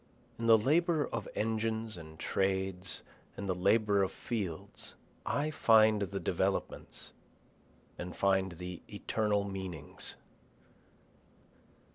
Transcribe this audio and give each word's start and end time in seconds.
In 0.39 0.47
the 0.47 0.57
labor 0.57 1.05
of 1.05 1.27
engines 1.35 1.95
and 1.95 2.17
trades 2.17 3.03
and 3.37 3.47
the 3.47 3.53
labor 3.53 4.01
of 4.01 4.11
fields 4.11 4.95
I 5.27 5.51
find 5.51 6.01
the 6.01 6.19
developments, 6.19 7.11
And 7.99 8.17
find 8.17 8.53
the 8.53 8.81
eternal 8.91 9.43
meanings. 9.43 10.15